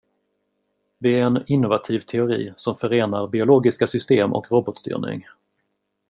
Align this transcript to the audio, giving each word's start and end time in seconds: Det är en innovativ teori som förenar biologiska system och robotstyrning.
Det 0.97 1.19
är 1.19 1.23
en 1.23 1.43
innovativ 1.47 1.99
teori 1.99 2.53
som 2.57 2.75
förenar 2.75 3.27
biologiska 3.27 3.87
system 3.87 4.33
och 4.33 4.51
robotstyrning. 4.51 5.25